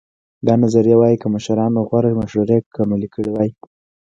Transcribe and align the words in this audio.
دا 0.47 0.53
نظریه 0.63 0.95
وایي 0.99 1.17
که 1.21 1.27
مشرانو 1.33 1.79
غوره 1.89 2.11
مشورې 2.19 2.57
عملي 2.83 3.09
کړې 3.15 3.29
وای. 3.33 3.51